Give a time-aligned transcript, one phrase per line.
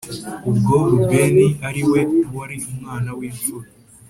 [0.49, 2.01] Ubwo rubeni ari we
[2.35, 3.67] wari umwana w imfura